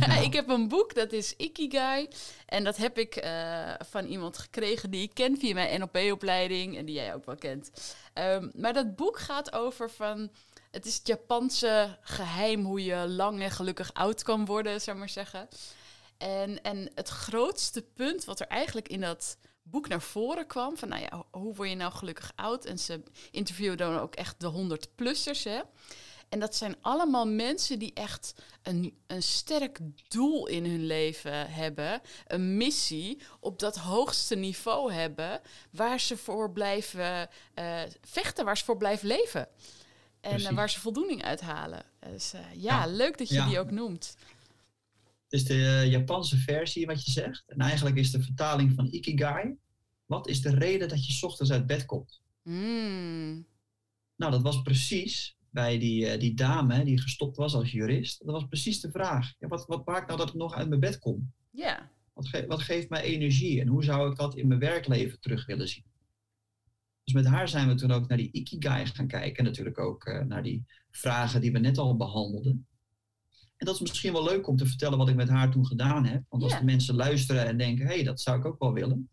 [0.00, 0.16] Ja.
[0.28, 2.08] ik heb een boek, dat is Ikigai.
[2.46, 6.76] En dat heb ik eh, van iemand gekregen die ik ken via mijn NLP-opleiding.
[6.76, 7.94] En die jij ook wel kent.
[8.12, 10.30] Ehm, maar dat boek gaat over van...
[10.70, 15.02] Het is het Japanse geheim hoe je lang en gelukkig oud kan worden, zou ik
[15.02, 15.48] maar zeggen.
[16.18, 19.36] En, en het grootste punt wat er eigenlijk in dat
[19.70, 20.76] boek naar voren kwam...
[20.76, 22.64] van nou ja, ho- hoe word je nou gelukkig oud?
[22.64, 25.60] En ze interviewen dan ook echt de 100-plussers, hè.
[26.28, 32.00] En dat zijn allemaal mensen die echt een, een sterk doel in hun leven hebben,
[32.26, 38.64] een missie op dat hoogste niveau hebben, waar ze voor blijven eh, vechten, waar ze
[38.64, 39.48] voor blijven leven.
[40.20, 41.82] En eh, waar ze voldoening uithalen.
[42.12, 42.86] Dus eh, ja, Ja.
[42.90, 43.46] leuk dat je Ja.
[43.48, 44.16] die ook noemt.
[45.28, 47.44] Het is de eh, Japanse versie wat je zegt.
[47.46, 49.56] En eigenlijk is de vertaling van Ikigai.
[50.04, 52.20] Wat is de reden dat je 's ochtends uit bed komt?
[52.42, 53.46] Mm,
[54.16, 58.24] Nou, dat was precies bij die, eh, die dame die gestopt was als jurist.
[58.24, 59.34] Dat was precies de vraag.
[59.38, 61.32] Ja, wat, wat maakt nou dat ik nog uit mijn bed kom?
[61.50, 65.20] Ja, Wat, ge- wat geeft mij energie en hoe zou ik dat in mijn werkleven
[65.20, 65.84] terug willen zien?
[67.04, 69.36] Dus met haar zijn we toen ook naar die Ikigai gaan kijken.
[69.38, 72.66] En natuurlijk ook eh, naar die vragen die we net al behandelden.
[73.56, 76.06] En dat is misschien wel leuk om te vertellen wat ik met haar toen gedaan
[76.06, 76.22] heb.
[76.28, 79.10] Want als de mensen luisteren en denken, hé, hey, dat zou ik ook wel willen.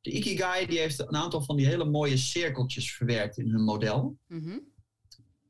[0.00, 4.18] De Ikigai die heeft een aantal van die hele mooie cirkeltjes verwerkt in hun model.
[4.26, 4.58] mhm.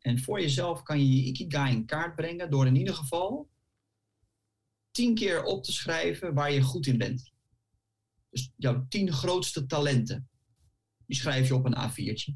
[0.00, 3.50] En voor jezelf kan je je Ikigai in kaart brengen door in ieder geval
[4.90, 7.32] tien keer op te schrijven waar je goed in bent.
[8.30, 10.28] Dus jouw tien grootste talenten.
[11.06, 12.34] Die schrijf je op een A4'tje.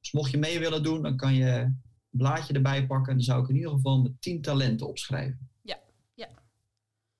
[0.00, 1.74] Dus mocht je mee willen doen, dan kan je
[2.18, 3.08] blaadje erbij pakken.
[3.12, 5.50] En dan zou ik in ieder geval met tien talenten opschrijven.
[5.62, 5.80] Ja,
[6.14, 6.28] ja.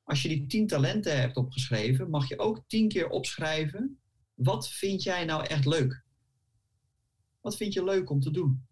[0.03, 4.01] Als je die tien talenten hebt opgeschreven, mag je ook tien keer opschrijven.
[4.35, 6.05] Wat vind jij nou echt leuk?
[7.41, 8.67] Wat vind je leuk om te doen?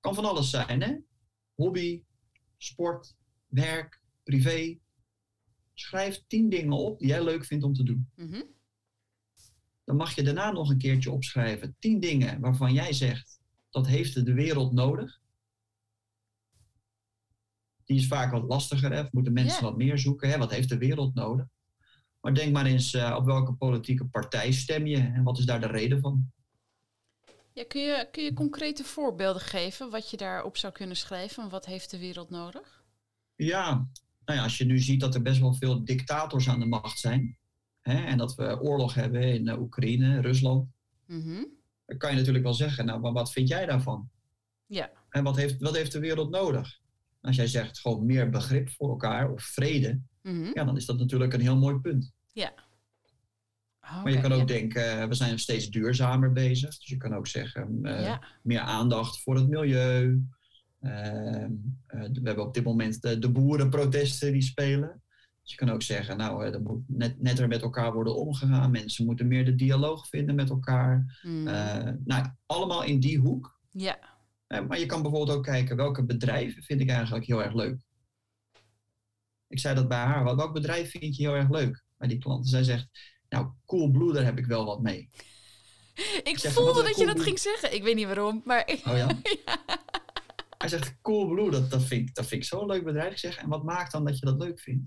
[0.00, 0.96] Kan van alles zijn, hè?
[1.54, 2.02] Hobby,
[2.56, 4.78] sport, werk, privé.
[5.74, 8.10] Schrijf tien dingen op die jij leuk vindt om te doen.
[8.14, 8.42] mhm.
[9.84, 11.76] Dan mag je daarna nog een keertje opschrijven.
[11.78, 13.35] Tien dingen waarvan jij zegt,
[13.76, 15.20] dat heeft de wereld nodig.
[17.84, 19.02] Die is vaak wat lastiger, hè?
[19.10, 19.68] Moeten mensen Ja.
[19.70, 20.38] wat meer zoeken, hè?
[20.38, 21.46] Wat heeft de wereld nodig?
[22.20, 25.60] Maar denk maar eens eh, op welke politieke partij stem je en wat is daar
[25.60, 26.32] de reden van?
[27.52, 31.42] Ja, kun, je, kun je concrete voorbeelden geven wat je daarop zou kunnen schrijven?
[31.42, 32.84] En wat heeft de wereld nodig?
[33.34, 33.88] Ja,
[34.24, 36.98] nou ja, als je nu ziet dat er best wel veel dictators aan de macht
[36.98, 37.38] zijn.
[37.80, 40.68] Hè, en dat we oorlog hebben in eh, Oekraïne, Rusland.
[41.06, 41.44] Mhm.
[41.86, 44.10] Dan kan je natuurlijk wel zeggen, nou, maar wat vind jij daarvan?
[44.66, 44.90] Ja.
[45.08, 46.78] En wat heeft, wat heeft de wereld nodig?
[47.20, 50.50] Als jij zegt gewoon meer begrip voor elkaar of vrede, Mhm.
[50.54, 52.12] ja, dan is dat natuurlijk een heel mooi punt.
[53.80, 54.44] Maar je kan ook ja.
[54.44, 56.78] denken, eh, we zijn steeds duurzamer bezig.
[56.78, 60.22] Dus je kan ook zeggen, eh, Ja, meer aandacht voor het milieu.
[60.80, 61.50] Ehm,
[61.86, 65.02] eh, we hebben op dit moment de, de boerenprotesten die spelen.
[65.46, 68.70] Dus je kan ook zeggen, nou, er moet net, netter met elkaar worden omgegaan.
[68.70, 71.20] Mensen moeten meer de dialoog vinden met elkaar.
[71.22, 71.48] Mm.
[71.48, 73.58] Eh, nou, allemaal in die hoek.
[73.70, 73.98] ja.
[74.46, 77.80] Eh, maar je kan bijvoorbeeld ook kijken, welke bedrijven vind ik eigenlijk heel erg leuk?
[79.48, 80.24] Ik zei dat bij haar.
[80.24, 82.48] Wat- Welk bedrijf vind je heel erg leuk bij die klant?
[82.48, 82.88] Zij zegt,
[83.28, 85.10] nou, Coolblue, daar heb ik wel wat mee.
[86.30, 87.74] Ik zeg, voelde dat je dat cool- ging zeggen.
[87.74, 88.78] Ik weet niet waarom, maar...
[88.84, 89.08] Oh ja?
[90.58, 93.10] Hij zegt, Coolblue, dat, dat, vind ik, dat vind ik zo'n leuk bedrijf.
[93.12, 94.84] Ik zeg, en wat maakt dan dat je dat leuk vindt?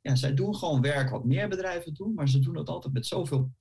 [0.00, 3.06] Ja, zij doen gewoon werk wat meer bedrijven doen, maar ze doen het altijd met
[3.06, 3.52] zoveel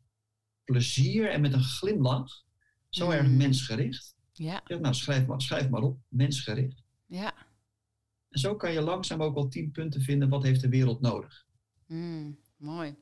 [0.64, 2.44] plezier en met een glimlach.
[2.90, 3.12] Zo Mm.
[3.12, 4.16] erg mensgericht.
[4.32, 6.84] Ja, zeg, nou, schrijf maar, schrijf maar op, mensgericht.
[7.06, 7.48] ja.
[8.30, 11.46] En zo kan je langzaam ook wel tien punten vinden, wat heeft de wereld nodig?
[11.88, 12.96] Mm, mooi.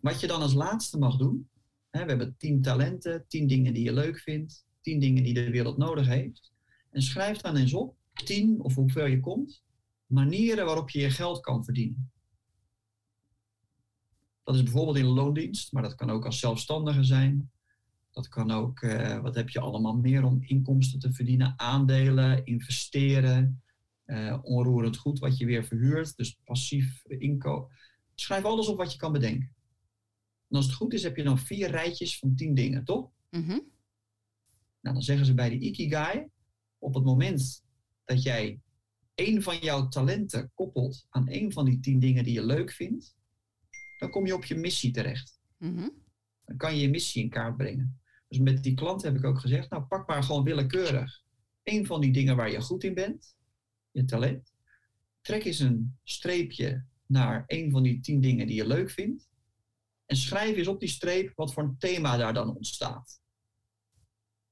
[0.00, 1.48] Wat je dan als laatste mag doen,
[1.90, 5.50] hè, we hebben tien talenten, tien dingen die je leuk vindt, tien dingen die de
[5.50, 6.52] wereld nodig heeft.
[6.90, 9.62] En schrijf dan eens op, tien of hoeveel je komt,
[10.06, 12.10] manieren waarop je je geld kan verdienen.
[14.46, 17.50] Dat is bijvoorbeeld in loondienst, maar dat kan ook als zelfstandige zijn.
[18.10, 21.54] Dat kan ook, eh, wat heb je allemaal meer om inkomsten te verdienen?
[21.56, 23.62] Aandelen, investeren,
[24.04, 27.68] eh, onroerend goed wat je weer verhuurt, dus passief inkomen.
[28.14, 29.54] Schrijf alles op wat je kan bedenken.
[30.48, 33.10] En als het goed is, heb je dan vier rijtjes van tien dingen, toch?
[33.30, 33.58] Mhm.
[34.80, 36.28] Nou, dan zeggen ze bij de Ikigai,
[36.78, 37.64] op het moment
[38.04, 38.60] dat jij
[39.14, 43.15] één van jouw talenten koppelt aan één van die tien dingen die je leuk vindt,
[43.98, 45.40] dan kom je op je missie terecht.
[45.58, 45.88] Mhm.
[46.44, 48.00] Dan kan je je missie in kaart brengen.
[48.28, 51.24] Dus met die klant heb ik ook gezegd, nou pak maar gewoon willekeurig
[51.66, 53.36] één van die dingen waar je goed in bent,
[53.90, 54.54] je talent.
[55.20, 59.28] Trek eens een streepje naar één van die tien dingen die je leuk vindt.
[60.06, 63.20] En schrijf eens op die streep wat voor een thema daar dan ontstaat.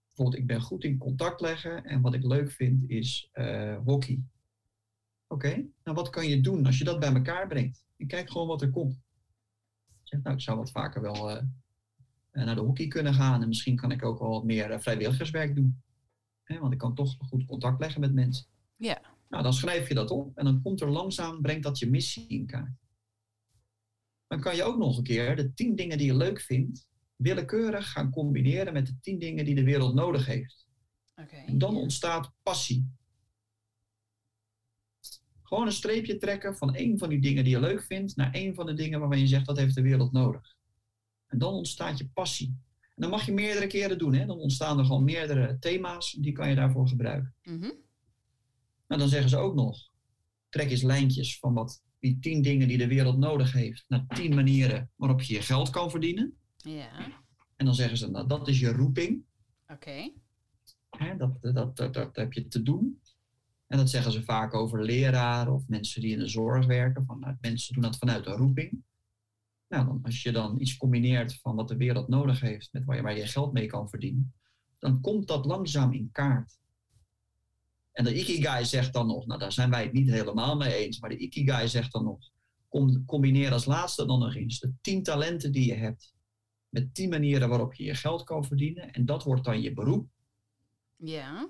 [0.06, 4.22] Bijvoorbeeld, ik ben goed in contact leggen en wat ik leuk vind is eh, hockey.
[5.26, 7.84] Oké, nou wat kan je doen als je dat bij elkaar brengt?
[7.96, 9.03] Je kijkt gewoon wat er komt.
[10.14, 11.42] Zeg, nou, ik zou wat vaker wel eh,
[12.30, 14.78] eh, naar de hockey kunnen gaan en misschien kan ik ook wel wat meer eh,
[14.78, 15.82] vrijwilligerswerk doen.
[16.42, 18.46] Hè, want ik kan toch goed contact leggen met mensen.
[18.76, 19.00] Ja.
[19.28, 22.28] Nou, dan schrijf je dat op en dan komt er langzaam, brengt dat je missie
[22.28, 22.76] in kaart.
[24.26, 27.90] Dan kan je ook nog een keer de tien dingen die je leuk vindt, willekeurig
[27.92, 30.66] gaan combineren met de tien dingen die de wereld nodig heeft.
[31.16, 31.36] Oké.
[31.36, 32.90] En dan ontstaat passie.
[35.44, 38.54] Gewoon een streepje trekken van één van die dingen die je leuk vindt naar één
[38.54, 40.56] van de dingen waarvan je zegt dat heeft de wereld nodig.
[41.26, 42.56] En dan ontstaat je passie.
[42.80, 44.14] En dan mag je meerdere keren doen.
[44.14, 44.26] Hè?
[44.26, 47.34] Dan ontstaan er gewoon meerdere thema's, die kan je daarvoor gebruiken.
[47.42, 47.70] Mhm.
[48.86, 49.90] Nou, dan zeggen ze ook nog,
[50.48, 54.34] trek eens lijntjes van wat die tien dingen die de wereld nodig heeft, naar tien
[54.34, 56.36] manieren waarop je je geld kan verdienen.
[56.56, 56.90] Ja,
[57.56, 59.24] En dan zeggen ze, nou, dat is je roeping.
[59.68, 60.12] oké.
[61.18, 63.00] Dat, dat, dat, dat heb je te doen.
[63.66, 67.04] En dat zeggen ze vaak over leraren of mensen die in de zorg werken.
[67.04, 68.82] Van, nou, mensen doen dat vanuit een roeping.
[69.68, 73.14] Nou, dan, als je dan iets combineert van wat de wereld nodig heeft met waar
[73.14, 74.34] je, je geld mee kan verdienen,
[74.78, 76.58] dan komt dat langzaam in kaart.
[77.92, 81.00] En de Ikigai zegt dan nog, nou daar zijn wij het niet helemaal mee eens,
[81.00, 82.30] maar de Ikigai zegt dan nog,
[82.68, 86.14] com- combineer als laatste dan nog eens de tien talenten die je hebt
[86.68, 88.92] met tien manieren waarop je je geld kan verdienen.
[88.92, 90.08] En dat wordt dan je beroep.
[90.96, 91.48] Ja,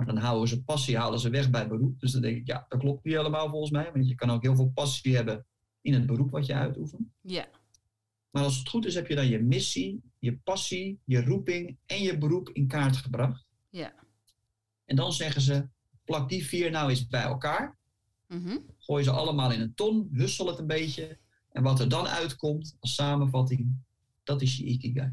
[0.00, 2.00] Maar dan houden ze passie halen ze weg bij beroep.
[2.00, 3.90] Dus dan denk ik, ja, dat klopt niet helemaal volgens mij.
[3.92, 5.46] Want je kan ook heel veel passie hebben
[5.80, 7.08] in het beroep wat je uitoefent.
[7.20, 7.48] ja.
[8.30, 12.02] Maar als het goed is, heb je dan je missie, je passie, je roeping en
[12.02, 13.46] je beroep in kaart gebracht.
[13.70, 13.92] Ja.
[14.84, 15.68] En dan zeggen ze,
[16.04, 17.78] plak die vier nou eens bij elkaar.
[18.28, 18.58] Mhm.
[18.78, 21.18] Gooi ze allemaal in een ton, hussel het een beetje.
[21.48, 23.76] En wat er dan uitkomt als samenvatting,
[24.22, 25.12] dat is je ikigai.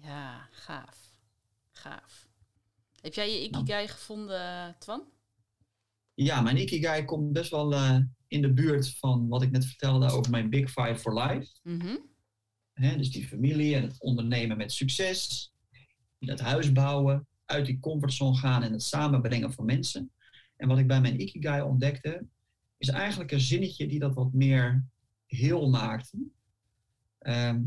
[0.00, 0.98] Ja, gaaf.
[1.72, 2.23] Gaaf.
[3.04, 5.02] Heb jij je Ikigai gevonden, Twan?
[6.14, 10.10] Ja, mijn ikigai komt best wel eh, in de buurt van wat ik net vertelde
[10.10, 11.58] over mijn Big Five for Life.
[11.62, 11.96] Mhm.
[12.74, 15.52] Dus die familie en het ondernemen met succes.
[16.18, 20.12] Het huis bouwen, uit die comfortzone gaan en het samenbrengen van mensen.
[20.56, 22.26] En wat ik bij mijn Ikigai ontdekte,
[22.76, 24.84] is eigenlijk een zinnetje die dat wat meer
[25.26, 26.18] heel maakte.
[27.18, 27.62] Ehm,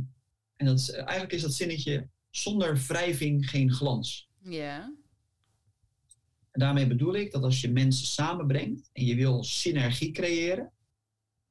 [0.55, 4.29] en dat is, eigenlijk is dat zinnetje zonder wrijving geen glans.
[4.41, 4.95] Ja.
[6.57, 10.71] En daarmee bedoel ik dat als je mensen samenbrengt en je wil synergie creëren,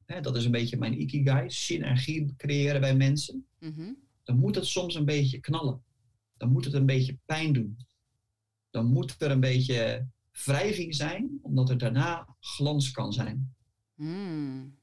[0.04, 3.92] hè, dat is een beetje mijn Ikigai, synergie creëren bij mensen, Mhm.
[4.24, 5.82] dan moet het soms een beetje knallen.
[6.36, 7.76] Dan moet het een beetje pijn doen.
[8.70, 10.06] Dan moet er een beetje
[10.44, 13.54] wrijving zijn, omdat er daarna glans kan zijn.
[13.94, 14.78] Mm.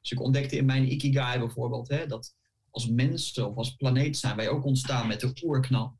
[0.00, 2.34] Dus ik ontdekte in mijn Ikigai bijvoorbeeld hè, dat
[2.70, 5.98] als mensen of als planeet zijn wij ook ontstaan met de oerknal.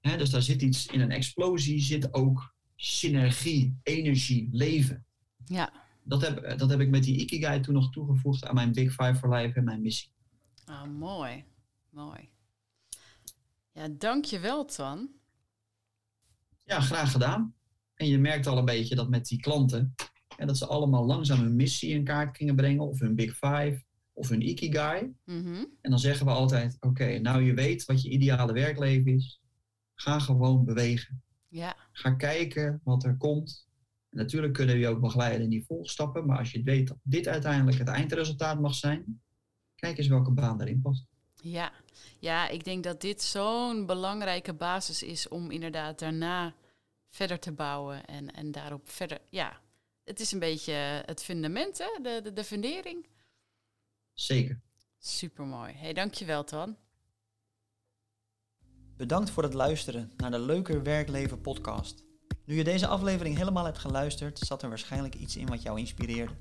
[0.00, 5.06] Dus daar zit iets in een explosie, zit ook synergie, energie, leven.
[5.44, 5.72] Ja.
[6.02, 9.14] Dat heb, dat heb ik met die Ikigai toen nog toegevoegd aan mijn Big Five
[9.14, 10.10] for Life en mijn missie.
[10.64, 11.44] Ah, mooi.
[11.90, 12.30] Mooi.
[13.72, 15.08] Ja, dankjewel, Twan.
[16.64, 17.54] Ja, graag gedaan.
[17.94, 19.94] En je merkt al een beetje dat met die klanten,
[20.36, 23.84] En dat ze allemaal langzaam hun missie in kaart gingen brengen, of hun Big Five,
[24.12, 25.14] of hun Ikigai.
[25.24, 25.64] Mhm.
[25.80, 29.41] En dan zeggen we altijd: Oké, nou je weet wat je ideale werkleven is.
[29.94, 31.22] Ga gewoon bewegen.
[31.48, 33.68] Ja, Ga kijken wat er komt.
[34.10, 36.26] En natuurlijk kunnen we je ook begeleiden in die volgstappen.
[36.26, 39.22] Maar als je weet dat dit uiteindelijk het eindresultaat mag zijn,
[39.74, 41.06] kijk eens welke baan erin past.
[41.42, 41.72] ja.
[42.18, 46.54] ja, ik denk dat dit zo'n belangrijke basis is om inderdaad daarna
[47.08, 49.18] verder te bouwen en, en daarop verder.
[49.30, 49.60] Ja,
[50.04, 50.72] het is een beetje
[51.06, 52.02] het fundament, hè?
[52.02, 53.06] De, de, de fundering.
[54.12, 54.60] Zeker.
[54.98, 55.72] Supermooi.
[55.72, 56.76] Hey, dankjewel, Tan.
[58.96, 62.04] Bedankt voor het luisteren naar de Leuker Werkleven podcast.
[62.44, 66.32] Nu je deze aflevering helemaal hebt geluisterd, zat er waarschijnlijk iets in wat jou inspireerde.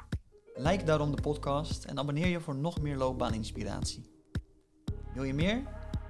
[0.56, 4.06] Like daarom de podcast en abonneer je voor nog meer loopbaaninspiratie.
[5.14, 5.64] Wil je meer?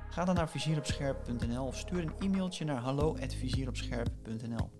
[0.09, 4.71] Ga dan naar vizieropscherp.nl of stuur een e-mailtje naar hallo@vizieropscherp.nl.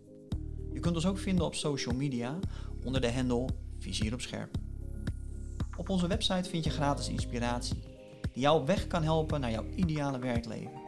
[0.74, 2.40] Je kunt ons ook vinden op social media
[2.84, 4.58] onder de handle Vizier op Scherp.
[5.78, 7.80] Op onze website vind je gratis inspiratie
[8.34, 10.81] die jou op weg kan helpen naar jouw ideale werkleven.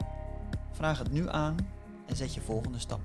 [0.73, 1.55] Vraag het nu aan
[2.05, 3.01] en zet je volgende stap.